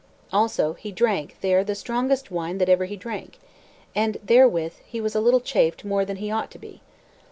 Also 0.33 0.73
he 0.73 0.91
drank 0.91 1.35
there 1.41 1.63
the 1.63 1.75
strongest 1.75 2.31
wine 2.31 2.57
that 2.57 2.69
ever 2.69 2.85
he 2.85 2.95
drank, 2.95 3.37
and 3.93 4.17
therewith 4.23 4.73
he 4.83 4.99
was 4.99 5.13
a 5.13 5.21
little 5.21 5.39
chafed 5.39 5.85
more 5.85 6.05
than 6.05 6.17
he 6.17 6.31
ought 6.31 6.49
to 6.49 6.57
be. 6.57 6.81